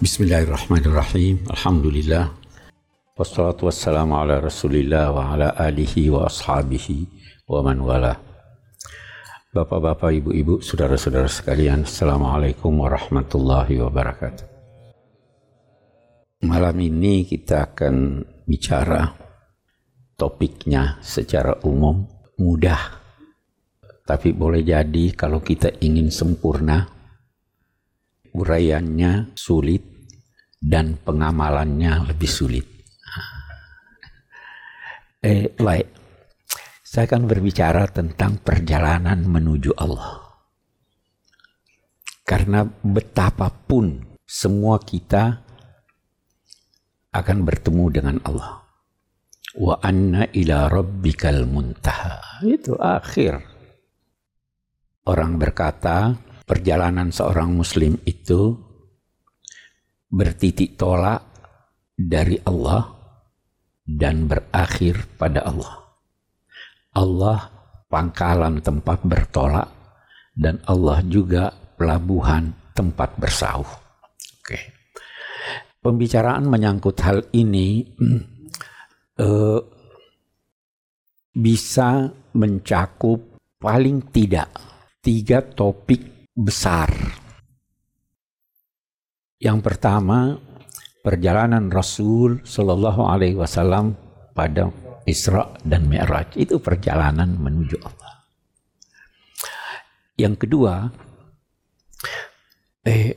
[0.00, 1.44] Bismillahirrahmanirrahim.
[1.52, 2.32] Alhamdulillah.
[3.20, 7.04] Wassalatu wassalamu ala rasulillah wa ala alihi wa ashabihi
[7.44, 8.16] wa man wala.
[9.52, 14.44] Bapak-bapak, ibu-ibu, saudara-saudara sekalian, Assalamualaikum warahmatullahi wabarakatuh.
[16.48, 19.04] Malam ini kita akan bicara
[20.16, 22.08] topiknya secara umum
[22.40, 23.04] mudah.
[24.08, 26.88] Tapi boleh jadi kalau kita ingin sempurna,
[28.34, 29.82] uraiannya sulit
[30.60, 32.66] dan pengamalannya lebih sulit.
[35.20, 35.88] Eh, baik.
[36.80, 40.16] Saya akan berbicara tentang perjalanan menuju Allah.
[42.24, 45.44] Karena betapapun semua kita
[47.12, 48.64] akan bertemu dengan Allah.
[49.60, 52.40] Wa anna ila rabbikal muntaha.
[52.46, 53.42] Itu akhir.
[55.04, 56.14] Orang berkata,
[56.50, 58.58] perjalanan seorang muslim itu
[60.10, 61.22] bertitik tolak
[61.94, 62.90] dari Allah
[63.86, 65.78] dan berakhir pada Allah.
[66.98, 67.38] Allah
[67.86, 69.70] pangkalan tempat bertolak
[70.34, 73.70] dan Allah juga pelabuhan tempat bersauh.
[74.42, 74.58] Oke.
[75.78, 77.86] Pembicaraan menyangkut hal ini
[79.22, 79.62] uh,
[81.46, 84.50] bisa mencakup paling tidak
[84.98, 86.88] tiga topik besar.
[89.40, 90.36] Yang pertama,
[91.04, 93.96] perjalanan Rasul Shallallahu Alaihi Wasallam
[94.32, 94.68] pada
[95.08, 98.12] Isra dan Mi'raj itu perjalanan menuju Allah.
[100.20, 100.92] Yang kedua,
[102.84, 103.16] eh,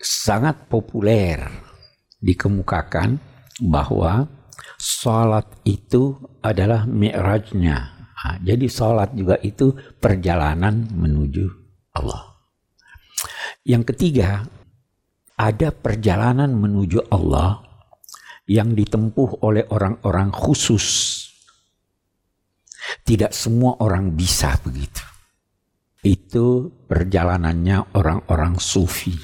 [0.00, 1.44] sangat populer
[2.24, 3.20] dikemukakan
[3.68, 4.24] bahwa
[4.80, 8.00] sholat itu adalah mi'rajnya.
[8.40, 11.44] Jadi sholat juga itu perjalanan menuju
[11.98, 12.31] Allah.
[13.62, 14.42] Yang ketiga,
[15.38, 17.62] ada perjalanan menuju Allah
[18.50, 20.86] yang ditempuh oleh orang-orang khusus.
[23.06, 25.06] Tidak semua orang bisa begitu.
[26.02, 29.14] Itu perjalanannya orang-orang sufi.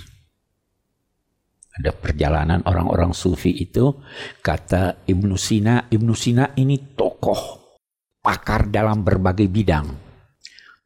[1.79, 3.91] Ada perjalanan orang-orang sufi itu
[4.43, 7.59] kata Ibnu Sina, Ibnu Sina ini tokoh
[8.23, 9.87] pakar dalam berbagai bidang.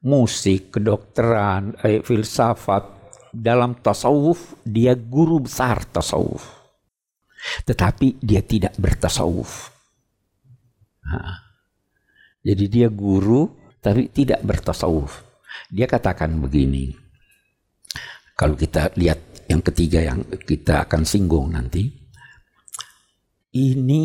[0.08, 3.01] Musik, kedokteran, eh, filsafat,
[3.32, 6.44] dalam tasawuf dia guru besar tasawuf.
[7.66, 9.72] Tetapi dia tidak bertasawuf.
[11.02, 11.42] Nah,
[12.44, 13.50] jadi dia guru
[13.82, 15.26] tapi tidak bertasawuf.
[15.72, 16.94] Dia katakan begini.
[18.38, 21.90] Kalau kita lihat yang ketiga yang kita akan singgung nanti.
[23.52, 24.04] Ini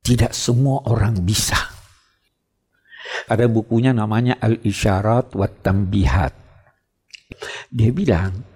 [0.00, 1.58] tidak semua orang bisa.
[3.28, 6.32] Ada bukunya namanya Al-Isyarat wa Tambihat.
[7.68, 8.49] Dia bilang,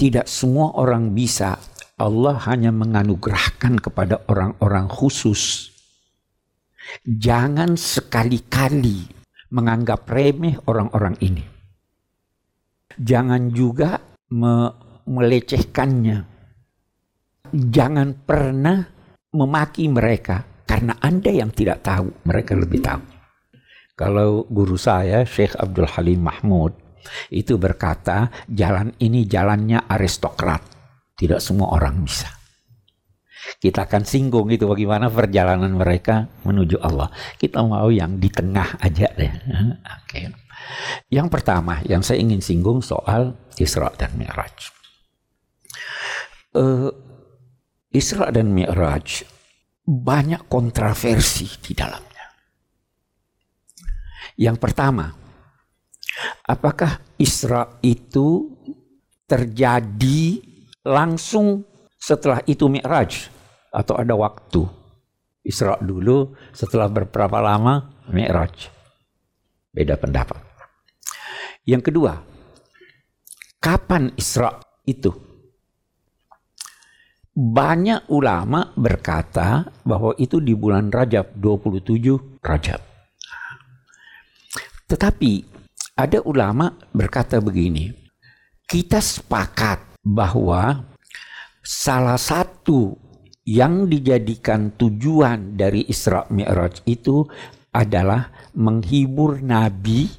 [0.00, 1.60] tidak semua orang bisa.
[2.00, 5.68] Allah hanya menganugerahkan kepada orang-orang khusus.
[7.04, 9.04] Jangan sekali-kali
[9.52, 11.44] menganggap remeh orang-orang ini.
[12.96, 14.00] Jangan juga
[14.32, 14.72] me
[15.04, 16.18] melecehkannya.
[17.52, 18.80] Jangan pernah
[19.36, 23.02] memaki mereka karena Anda yang tidak tahu, mereka lebih tahu.
[23.98, 26.72] Kalau guru saya Syekh Abdul Halim Mahmud
[27.32, 30.62] itu berkata jalan ini jalannya aristokrat.
[31.16, 32.40] Tidak semua orang bisa.
[33.60, 37.08] Kita akan singgung itu bagaimana perjalanan mereka menuju Allah.
[37.36, 39.32] Kita mau yang di tengah aja deh.
[40.00, 40.20] Oke.
[41.08, 44.56] Yang pertama yang saya ingin singgung soal Isra dan Mi'raj.
[46.56, 46.92] Uh,
[47.90, 49.24] Isra dan Mi'raj
[49.84, 52.26] banyak kontroversi di dalamnya.
[54.38, 55.10] Yang pertama,
[56.46, 58.58] Apakah Isra itu
[59.24, 60.42] terjadi
[60.82, 61.62] langsung
[61.96, 63.30] setelah itu Mi'raj
[63.70, 64.66] atau ada waktu?
[65.40, 68.68] Isra dulu, setelah beberapa lama Mi'raj.
[69.72, 70.42] Beda pendapat.
[71.64, 72.12] Yang kedua,
[73.62, 74.52] kapan Isra
[74.84, 75.12] itu?
[77.30, 82.82] Banyak ulama berkata bahwa itu di bulan Rajab, 27 Rajab.
[84.90, 85.49] Tetapi
[86.06, 87.92] ada ulama berkata begini,
[88.64, 90.88] kita sepakat bahwa
[91.60, 92.96] salah satu
[93.44, 97.26] yang dijadikan tujuan dari Isra Mi'raj itu
[97.74, 100.10] adalah menghibur Nabi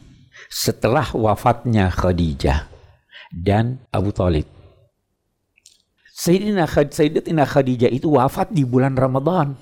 [0.52, 2.68] setelah wafatnya Khadijah
[3.32, 4.46] dan Abu Talib.
[6.12, 9.58] Sayyidina, Sayyidatina Khadijah itu wafat di bulan Ramadan.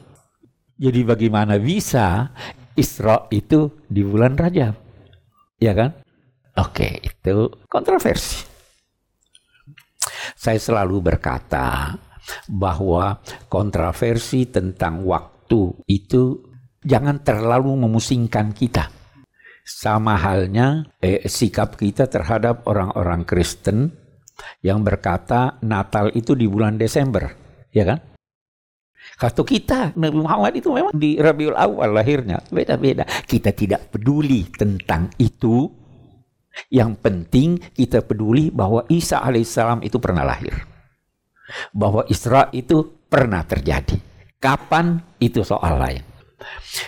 [0.75, 2.31] Jadi bagaimana bisa
[2.75, 4.75] Isra itu di bulan Rajab?
[5.59, 5.95] Ya kan?
[6.59, 8.43] Oke, itu kontroversi.
[10.35, 11.95] Saya selalu berkata,
[12.45, 16.37] bahwa kontroversi tentang waktu itu
[16.83, 18.91] jangan terlalu memusingkan kita.
[19.65, 23.93] Sama halnya eh, sikap kita terhadap orang-orang Kristen
[24.65, 27.29] yang berkata Natal itu di bulan Desember,
[27.69, 27.99] ya kan?
[29.19, 32.39] Kata kita, Nabi Muhammad itu memang di Rabiul Awal lahirnya.
[32.47, 33.03] Beda-beda.
[33.03, 35.67] Kita tidak peduli tentang itu.
[36.69, 40.53] Yang penting kita peduli bahwa Isa alaihissalam itu pernah lahir.
[41.71, 43.97] Bahwa Isra itu pernah terjadi.
[44.39, 46.03] Kapan itu soal lain.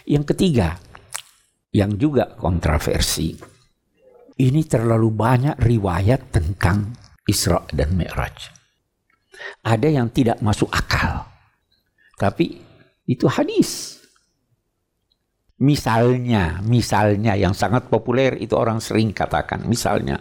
[0.07, 0.79] Yang ketiga,
[1.71, 3.35] yang juga kontroversi.
[4.41, 6.95] Ini terlalu banyak riwayat tentang
[7.27, 8.49] Isra dan Mi'raj.
[9.61, 11.29] Ada yang tidak masuk akal.
[12.17, 12.57] Tapi
[13.09, 14.00] itu hadis.
[15.61, 20.17] Misalnya, misalnya yang sangat populer itu orang sering katakan, misalnya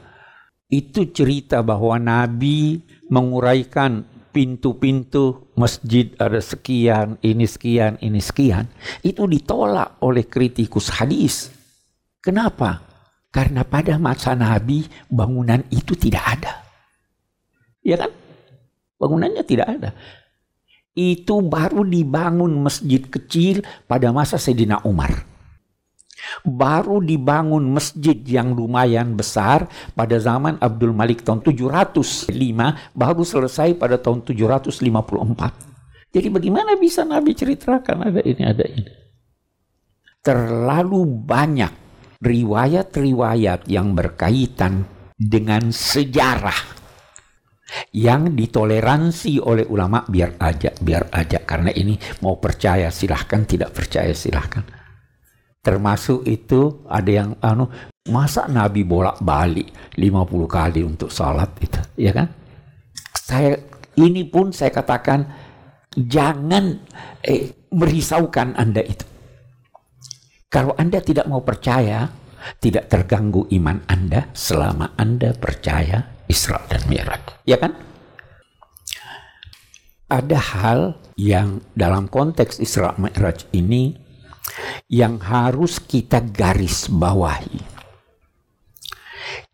[0.69, 4.04] itu cerita bahwa Nabi menguraikan
[4.37, 8.69] pintu-pintu masjid ada sekian, ini sekian, ini sekian,
[9.00, 11.48] itu ditolak oleh kritikus hadis.
[12.20, 12.84] Kenapa?
[13.32, 16.52] Karena pada masa Nabi bangunan itu tidak ada.
[17.81, 18.12] Ya kan?
[19.00, 19.96] Bangunannya tidak ada
[20.90, 25.30] itu baru dibangun masjid kecil pada masa Sayyidina Umar.
[26.47, 32.31] Baru dibangun masjid yang lumayan besar pada zaman Abdul Malik tahun 705,
[32.94, 35.71] baru selesai pada tahun 754.
[36.11, 38.91] Jadi bagaimana bisa Nabi ceritakan ada ini, ada ini.
[40.21, 41.73] Terlalu banyak
[42.21, 44.85] riwayat-riwayat yang berkaitan
[45.17, 46.81] dengan sejarah
[47.94, 51.94] yang ditoleransi oleh ulama biar aja biar aja karena ini
[52.27, 54.80] mau percaya silahkan tidak percaya silahkan
[55.60, 57.68] termasuk itu ada yang anu
[58.08, 62.32] masa Nabi bolak balik 50 kali untuk sholat itu ya kan
[63.12, 63.60] saya
[64.00, 65.28] ini pun saya katakan
[65.94, 66.80] jangan
[67.20, 69.04] eh, merisaukan anda itu
[70.48, 72.08] kalau anda tidak mau percaya
[72.58, 77.42] tidak terganggu iman anda selama anda percaya Isra dan Mi'raj.
[77.44, 77.74] Ya kan?
[80.10, 80.80] Ada hal
[81.14, 83.94] yang dalam konteks Isra Mi'raj ini
[84.91, 87.61] yang harus kita garis bawahi.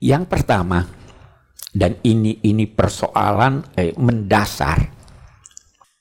[0.01, 0.85] Yang pertama,
[1.73, 4.93] dan ini ini persoalan eh, mendasar.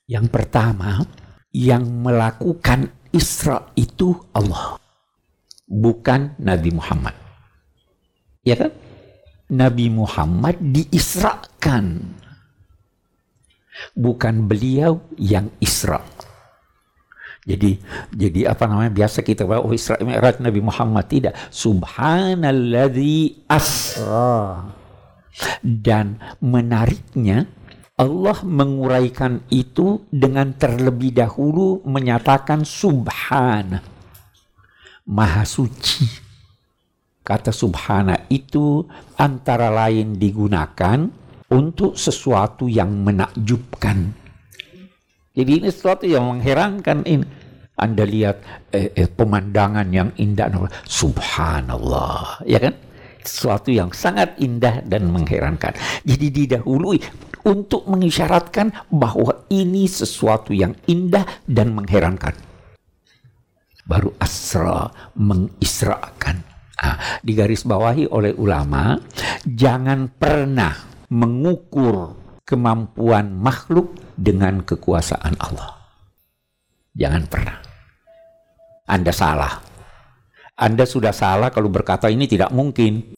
[0.06, 1.02] Yang pertama,
[1.52, 4.76] yang melakukan Isra itu Allah,
[5.64, 7.16] bukan Nabi Muhammad.
[8.44, 8.76] Ya kan?
[9.50, 12.04] Nabi Muhammad diisrakan.
[13.96, 16.00] Bukan beliau yang isra.
[17.46, 17.78] Jadi
[18.10, 21.34] jadi apa namanya biasa kita bahwa oh Isra Mi'raj Nabi Muhammad tidak.
[21.54, 24.66] Subhanalladzi asra.
[25.62, 27.46] Dan menariknya
[27.96, 33.86] Allah menguraikan itu dengan terlebih dahulu menyatakan subhana.
[35.06, 36.26] Maha suci
[37.26, 38.86] Kata subhana itu
[39.18, 41.10] antara lain digunakan
[41.50, 44.14] untuk sesuatu yang menakjubkan.
[45.36, 47.28] Jadi ini sesuatu yang mengherankan ini.
[47.76, 48.40] Anda lihat
[48.72, 50.48] eh, eh, pemandangan yang indah,
[50.88, 52.72] subhanallah, ya kan?
[53.20, 55.76] Sesuatu yang sangat indah dan mengherankan.
[56.08, 57.04] Jadi didahului
[57.44, 62.32] untuk mengisyaratkan bahwa ini sesuatu yang indah dan mengherankan.
[63.84, 64.88] Baru asra
[65.20, 66.56] mengisrakan
[66.86, 69.00] Nah, digarisbawahi oleh ulama,
[69.42, 70.76] jangan pernah
[71.08, 75.76] mengukur kemampuan makhluk dengan kekuasaan Allah.
[76.96, 77.58] Jangan pernah.
[78.86, 79.60] Anda salah.
[80.56, 83.18] Anda sudah salah kalau berkata ini tidak mungkin.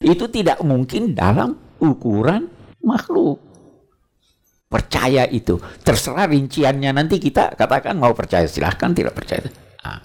[0.00, 2.48] Itu tidak mungkin dalam ukuran
[2.80, 3.42] makhluk.
[4.70, 5.60] Percaya itu.
[5.84, 9.44] Terserah rinciannya nanti kita katakan mau percaya silahkan tidak percaya.
[9.84, 10.00] Nah,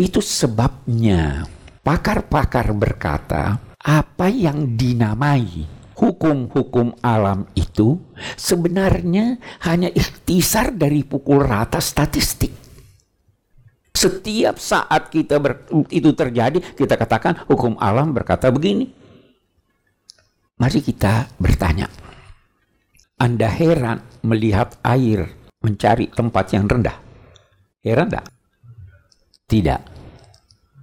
[0.00, 1.46] itu sebabnya
[1.86, 5.62] Pakar-pakar berkata, apa yang dinamai
[5.96, 7.96] hukum-hukum alam itu
[8.36, 12.52] sebenarnya hanya ikhtisar dari pukul rata statistik.
[13.96, 18.92] Setiap saat kita ber, itu terjadi, kita katakan hukum alam berkata begini.
[20.60, 21.88] Mari kita bertanya.
[23.16, 25.32] Anda heran melihat air
[25.64, 27.00] mencari tempat yang rendah?
[27.80, 28.26] Heran tidak?
[29.48, 29.80] Tidak.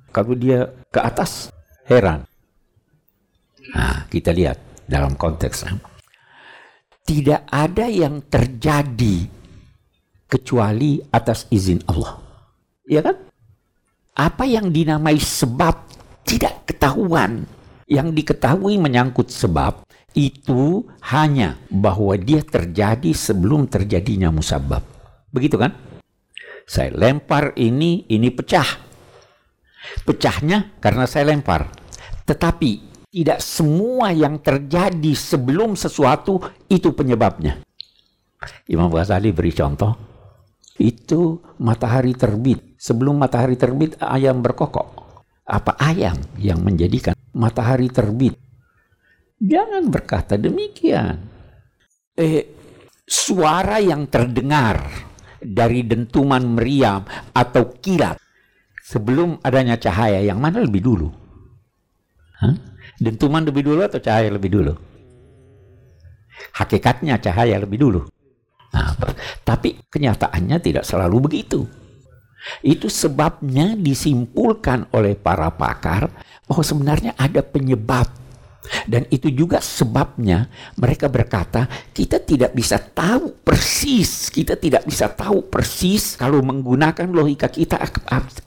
[0.09, 1.53] Kalau dia ke atas,
[1.85, 2.25] heran.
[3.77, 5.67] Nah, kita lihat dalam konteks.
[7.03, 9.27] Tidak ada yang terjadi
[10.27, 12.17] kecuali atas izin Allah.
[12.87, 13.19] Ya kan?
[14.13, 15.75] Apa yang dinamai sebab
[16.23, 17.45] tidak ketahuan.
[17.83, 19.83] Yang diketahui menyangkut sebab
[20.15, 24.81] itu hanya bahwa dia terjadi sebelum terjadinya musabab.
[25.33, 25.73] Begitu kan?
[26.63, 28.79] Saya lempar ini, ini pecah.
[30.07, 31.67] Pecahnya karena saya lempar.
[32.23, 37.61] Tetapi tidak semua yang terjadi sebelum sesuatu itu penyebabnya.
[38.65, 39.93] Imam Ghazali beri contoh.
[40.81, 42.73] Itu matahari terbit.
[42.81, 45.05] Sebelum matahari terbit ayam berkokok.
[45.45, 48.33] Apa ayam yang menjadikan matahari terbit?
[49.37, 51.29] Jangan berkata demikian.
[52.17, 52.49] Eh,
[53.05, 54.89] suara yang terdengar
[55.37, 58.17] dari dentuman meriam atau kilat
[58.81, 61.09] sebelum adanya cahaya yang mana lebih dulu?
[62.41, 62.72] Hah?
[62.99, 64.73] Dentuman lebih dulu atau cahaya lebih dulu?
[66.53, 68.01] Hakikatnya cahaya lebih dulu.
[68.73, 68.93] Nah,
[69.45, 71.65] tapi kenyataannya tidak selalu begitu.
[72.59, 76.11] Itu sebabnya disimpulkan oleh para pakar
[76.43, 78.23] bahwa sebenarnya ada penyebab
[78.87, 80.47] dan itu juga sebabnya
[80.79, 87.51] mereka berkata, kita tidak bisa tahu persis, kita tidak bisa tahu persis kalau menggunakan logika
[87.51, 87.79] kita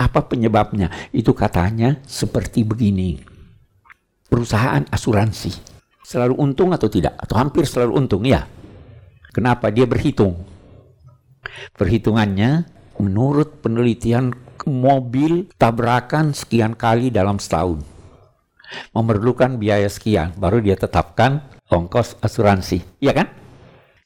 [0.00, 0.88] apa penyebabnya.
[1.12, 3.35] Itu katanya seperti begini.
[4.26, 5.52] Perusahaan asuransi
[6.02, 7.14] selalu untung atau tidak?
[7.18, 8.46] Atau hampir selalu untung, ya.
[9.30, 9.70] Kenapa?
[9.70, 10.42] Dia berhitung.
[11.78, 12.66] Perhitungannya
[12.98, 14.34] menurut penelitian
[14.66, 17.96] mobil tabrakan sekian kali dalam setahun
[18.92, 22.82] memerlukan biaya sekian, baru dia tetapkan ongkos asuransi.
[23.02, 23.28] Iya kan?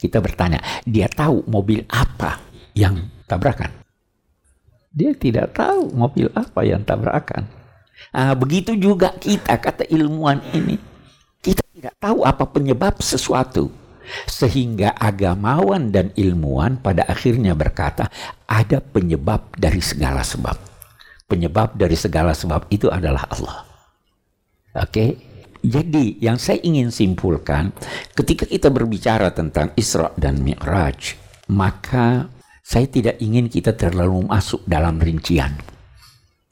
[0.00, 2.41] Kita bertanya, dia tahu mobil apa
[2.73, 2.97] yang
[3.29, 3.69] tabrakan?
[4.91, 7.47] Dia tidak tahu mobil apa yang tabrakan.
[8.11, 10.76] Nah, begitu juga kita, kata ilmuwan ini.
[11.40, 13.71] Kita tidak tahu apa penyebab sesuatu.
[14.26, 18.11] Sehingga agamawan dan ilmuwan pada akhirnya berkata,
[18.50, 20.59] ada penyebab dari segala sebab.
[21.31, 23.62] Penyebab dari segala sebab itu adalah Allah.
[24.75, 24.90] Oke.
[24.90, 25.11] Okay?
[25.61, 27.69] Jadi yang saya ingin simpulkan
[28.17, 31.21] ketika kita berbicara tentang Isra dan Mi'raj,
[31.52, 32.33] maka
[32.64, 35.52] saya tidak ingin kita terlalu masuk dalam rincian.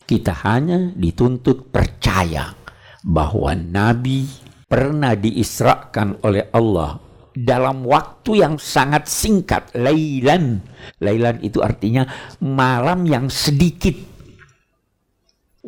[0.09, 2.57] Kita hanya dituntut percaya
[3.05, 4.25] bahwa Nabi
[4.65, 6.97] pernah diisrakan oleh Allah
[7.37, 10.65] dalam waktu yang sangat singkat, lailan.
[11.05, 12.09] Lailan itu artinya
[12.41, 13.95] malam yang sedikit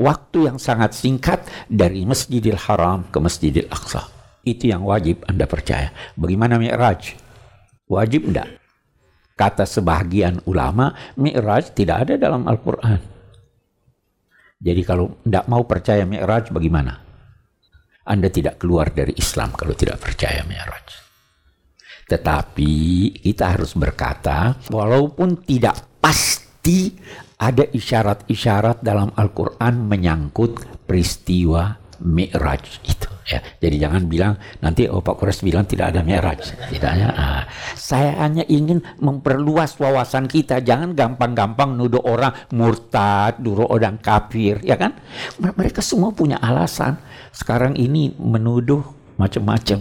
[0.01, 4.09] waktu yang sangat singkat dari Masjidil Haram ke Masjidil Aqsa.
[4.41, 5.93] Itu yang wajib Anda percaya.
[6.17, 7.13] Bagaimana Mi'raj?
[7.93, 8.57] Wajib enggak?
[9.37, 13.20] Kata sebahagian ulama, Mi'raj tidak ada dalam Al-Quran.
[14.61, 16.93] Jadi kalau tidak mau percaya Mi'raj bagaimana?
[18.05, 20.87] Anda tidak keluar dari Islam kalau tidak percaya Mi'raj.
[22.05, 22.73] Tetapi
[23.25, 26.93] kita harus berkata, walaupun tidak pasti
[27.41, 33.39] ada isyarat-isyarat dalam Al-Quran menyangkut peristiwa Mi'raj itu ya.
[33.63, 36.43] Jadi jangan bilang nanti oh Pak Kures bilang tidak ada Mi'raj.
[36.67, 37.09] Tidaknya.
[37.15, 37.43] Nah,
[37.79, 40.59] saya hanya ingin memperluas wawasan kita.
[40.61, 44.99] Jangan gampang-gampang nuduh orang murtad, nuduh orang kafir, ya kan?
[45.39, 46.99] Mereka semua punya alasan.
[47.31, 48.83] Sekarang ini menuduh
[49.15, 49.79] macam-macam.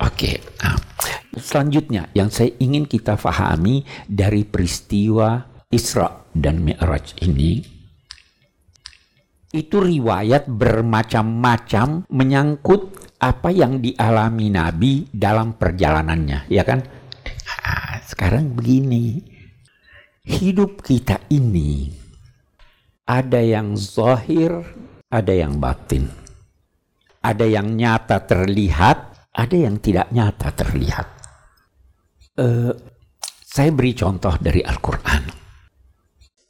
[0.00, 0.80] Oke, nah,
[1.36, 7.79] selanjutnya yang saya ingin kita fahami dari peristiwa Isra dan Mi'raj ini
[9.50, 16.80] itu riwayat bermacam-macam menyangkut apa yang dialami Nabi dalam perjalanannya, ya kan?
[16.80, 19.20] Nah, sekarang begini,
[20.24, 21.90] hidup kita ini
[23.10, 24.62] ada yang zahir,
[25.10, 26.06] ada yang batin.
[27.20, 31.06] Ada yang nyata terlihat, ada yang tidak nyata terlihat.
[32.38, 32.72] Uh,
[33.44, 35.39] saya beri contoh dari Al-Quran.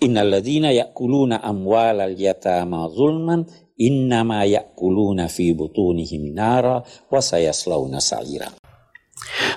[0.00, 3.44] Innalladzina ya'kuluna amwalal yatama zulman
[3.76, 8.48] innama ya'kuluna fi butunihim nara wa sayaslawna sa'ira.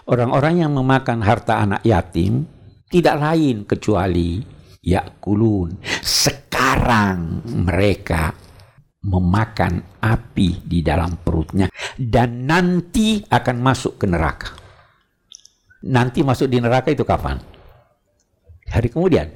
[0.03, 2.43] Orang-orang yang memakan harta anak yatim
[2.91, 4.43] tidak lain kecuali
[4.83, 5.79] ya'kulun.
[6.03, 8.35] Sekarang mereka
[9.03, 14.51] memakan api di dalam perutnya dan nanti akan masuk ke neraka.
[15.88, 17.39] Nanti masuk di neraka itu kapan?
[18.67, 19.27] Hari kemudian.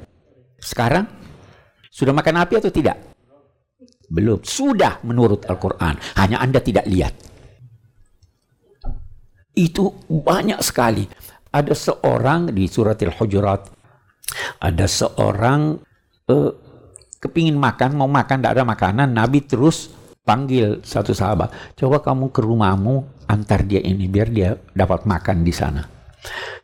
[0.57, 1.05] Sekarang
[1.93, 2.97] sudah makan api atau tidak?
[4.07, 4.39] Belum.
[4.41, 5.97] Sudah menurut Al-Quran.
[6.17, 7.13] Hanya Anda tidak lihat.
[9.57, 11.09] Itu banyak sekali.
[11.49, 13.61] Ada seorang di surat Al-Hujurat.
[14.61, 15.81] Ada seorang
[16.29, 16.51] uh,
[17.17, 19.07] kepingin makan, mau makan, tidak ada makanan.
[19.09, 19.89] Nabi terus
[20.21, 21.73] panggil satu sahabat.
[21.73, 25.81] Coba kamu ke rumahmu, antar dia ini biar dia dapat makan di sana.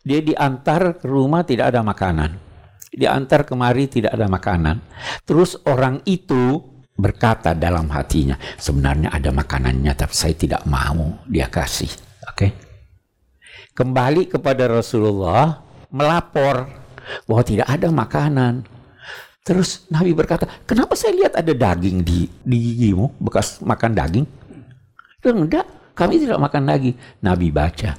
[0.03, 2.52] Dia diantar ke rumah tidak ada makanan
[2.93, 4.77] diantar kemari tidak ada makanan.
[5.25, 6.62] Terus orang itu
[6.93, 11.89] berkata dalam hatinya, sebenarnya ada makanannya tapi saya tidak mau dia kasih.
[12.29, 12.38] Oke.
[12.38, 12.51] Okay?
[13.73, 16.69] Kembali kepada Rasulullah melapor
[17.25, 18.53] bahwa tidak ada makanan.
[19.43, 24.25] Terus Nabi berkata, kenapa saya lihat ada daging di, di gigimu, bekas makan daging?
[25.23, 26.95] Enggak, kami tidak makan daging.
[27.19, 27.97] Nabi baca,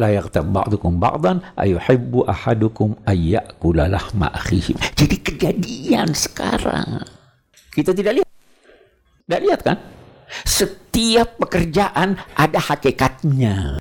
[0.00, 4.80] la yaghtab ba'dukum ba'dan ayuhibbu ahadukum ayyakula lahma akhihim.
[4.96, 7.04] Jadi kejadian sekarang.
[7.68, 8.28] Kita tidak lihat.
[9.28, 9.76] Tidak lihat kan?
[10.48, 13.76] Setiap pekerjaan ada hakikatnya.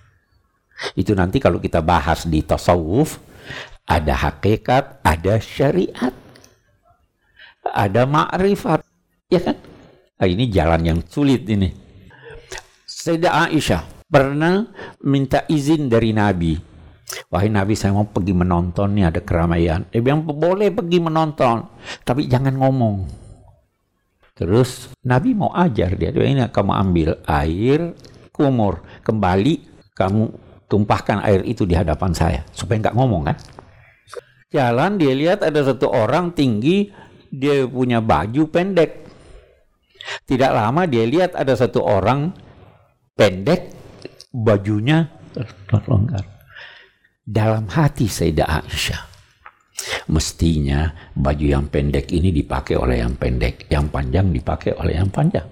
[1.00, 3.20] Itu nanti kalau kita bahas di tasawuf,
[3.88, 6.12] ada hakikat, ada syariat,
[7.64, 8.84] ada ma'rifat.
[9.32, 9.58] Ya kan?
[10.20, 11.72] Nah, ini jalan yang sulit ini.
[12.84, 14.66] Sayyidah Aisyah pernah
[15.06, 16.58] minta izin dari Nabi.
[17.30, 19.86] Wahai Nabi saya mau pergi menonton nih ada keramaian.
[19.90, 21.66] Dia bilang boleh pergi menonton,
[22.02, 23.06] tapi jangan ngomong.
[24.34, 27.94] Terus Nabi mau ajar dia, dia ini kamu ambil air
[28.34, 30.32] kumur, kembali kamu
[30.70, 33.38] tumpahkan air itu di hadapan saya supaya nggak ngomong kan.
[34.50, 36.90] Jalan dia lihat ada satu orang tinggi,
[37.30, 39.06] dia punya baju pendek.
[40.26, 42.34] Tidak lama dia lihat ada satu orang
[43.14, 43.79] pendek
[44.30, 45.10] bajunya
[45.70, 46.26] terlonggar.
[47.30, 49.02] Dalam hati Sayyidah Aisyah,
[50.10, 55.46] mestinya baju yang pendek ini dipakai oleh yang pendek, yang panjang dipakai oleh yang panjang.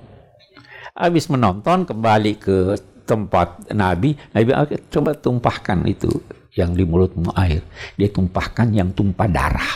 [0.98, 2.74] Habis menonton kembali ke
[3.06, 4.52] tempat Nabi, Nabi
[4.90, 6.10] coba tumpahkan itu
[6.58, 7.62] yang di mulutmu air.
[7.94, 9.74] Dia tumpahkan yang tumpah darah.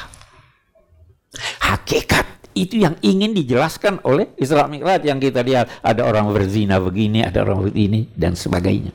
[1.61, 5.69] Hakikat itu yang ingin dijelaskan oleh Isra Mi'raj yang kita lihat.
[5.85, 8.91] Ada orang berzina begini, ada orang begini, dan sebagainya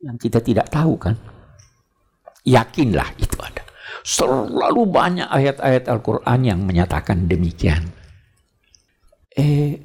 [0.00, 1.16] yang kita tidak tahu kan?
[2.44, 3.62] Yakinlah itu ada.
[4.00, 7.84] Selalu banyak ayat-ayat Al-Quran yang menyatakan demikian.
[9.36, 9.76] Eh,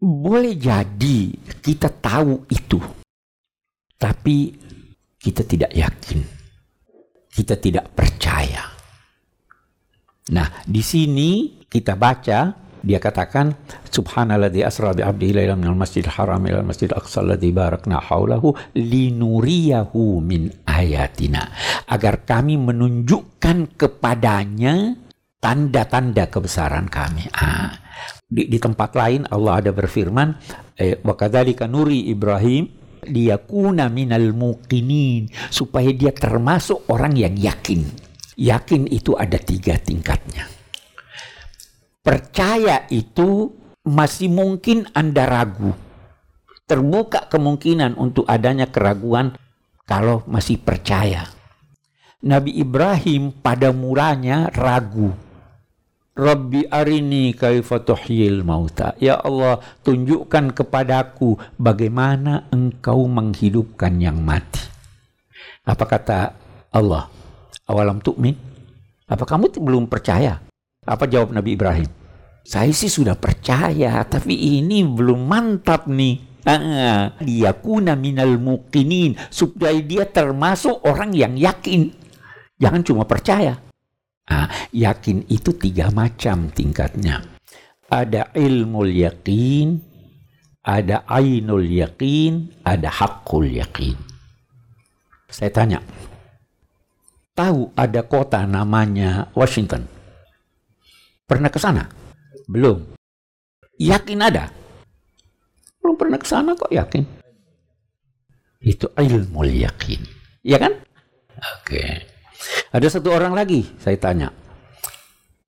[0.00, 2.80] boleh jadi kita tahu itu,
[4.00, 4.56] tapi
[5.20, 6.24] kita tidak yakin,
[7.28, 8.69] kita tidak percaya.
[10.30, 13.52] Nah, di sini kita baca dia katakan
[13.92, 20.24] subhanalladzi asra bi 'abdihi lailan minal masjidil haram ila masjidil aqsa alladzi barakna haulahu linuriyahu
[20.24, 21.52] min ayatina
[21.84, 24.96] agar kami menunjukkan kepadanya
[25.40, 27.28] tanda-tanda kebesaran kami.
[27.36, 27.76] Ah,
[28.24, 30.28] di, di tempat lain Allah ada berfirman
[30.80, 32.64] eh, wa kadzalika nuri Ibrahim
[33.04, 38.09] liyakuna minal muqinin supaya dia termasuk orang yang yakin.
[38.38, 40.60] Yakin itu ada tiga tingkatnya
[42.00, 43.52] percaya itu
[43.84, 45.72] masih mungkin Anda ragu.
[46.66, 49.34] Terbuka kemungkinan untuk adanya keraguan
[49.84, 51.26] kalau masih percaya.
[52.22, 55.10] Nabi Ibrahim pada mulanya ragu.
[56.14, 58.92] Rabbi arini kaifa tuhyil mauta.
[59.00, 64.60] Ya Allah, tunjukkan kepadaku bagaimana engkau menghidupkan yang mati.
[65.64, 66.18] Apa kata
[66.70, 67.08] Allah?
[67.70, 68.34] Awalam tu'min?
[69.06, 70.42] Apa kamu belum percaya?
[70.82, 71.86] Apa jawab Nabi Ibrahim?
[72.42, 76.42] Saya sih sudah percaya, tapi ini belum mantap nih.
[76.48, 81.92] Ah, dia kuna minal mukinin supaya dia termasuk orang yang yakin.
[82.58, 83.60] Jangan cuma percaya.
[84.26, 87.22] Ah, yakin itu tiga macam tingkatnya.
[87.86, 89.78] Ada ilmu yakin,
[90.64, 93.94] ada ainul yakin, ada hakul yakin.
[95.28, 95.78] Saya tanya,
[97.40, 99.88] tahu ada kota namanya Washington?
[101.24, 101.88] Pernah ke sana?
[102.44, 102.92] Belum.
[103.80, 104.52] Yakin ada?
[105.80, 107.00] Belum pernah ke sana kok yakin.
[108.60, 110.00] Itu ilmu yakin.
[110.44, 110.76] Ya kan?
[111.56, 112.04] Oke.
[112.76, 114.28] Ada satu orang lagi saya tanya.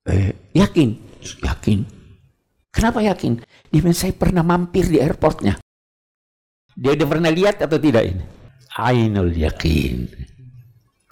[0.09, 0.97] Eh, yakin?
[1.45, 1.85] Yakin.
[2.73, 3.37] Kenapa yakin?
[3.69, 5.61] Dia bilang saya pernah mampir di airportnya.
[6.73, 8.25] Dia udah pernah lihat atau tidak ini?
[8.81, 10.09] Ainul yakin.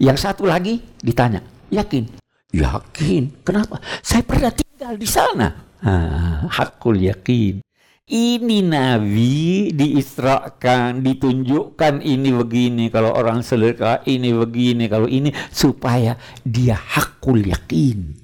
[0.01, 2.09] Yang satu lagi ditanya, yakin?
[2.57, 3.45] Yakin.
[3.45, 3.85] Kenapa?
[4.01, 5.77] Saya pernah tinggal di sana.
[5.85, 7.61] Ah, hakul yakin.
[8.09, 16.75] Ini Nabi diisrakan, ditunjukkan ini begini, kalau orang sedekah ini begini, kalau ini supaya dia
[16.75, 18.17] hakul yakin.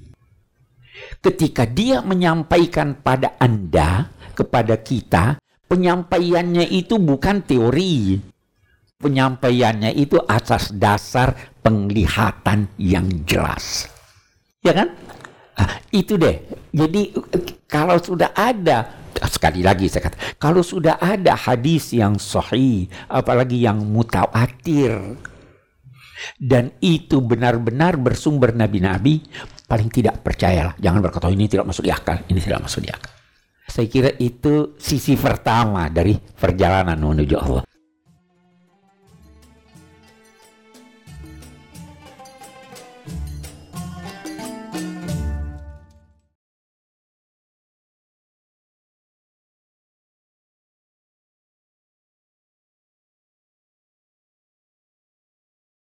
[1.21, 5.37] Ketika dia menyampaikan pada Anda, kepada kita,
[5.69, 8.19] penyampaiannya itu bukan teori.
[8.97, 13.85] Penyampaiannya itu atas dasar penglihatan yang jelas.
[14.65, 14.89] Ya kan?
[15.57, 16.41] Nah, itu deh.
[16.73, 17.13] Jadi
[17.69, 18.89] kalau sudah ada
[19.29, 24.93] sekali lagi saya kata, kalau sudah ada hadis yang sahih, apalagi yang mutawatir
[26.41, 29.21] dan itu benar-benar bersumber nabi-nabi,
[29.69, 30.73] paling tidak percayalah.
[30.81, 33.13] Jangan berkata ini tidak masuk di akal, ini tidak masuk di akal.
[33.67, 37.63] Saya kira itu sisi pertama dari perjalanan menuju Allah.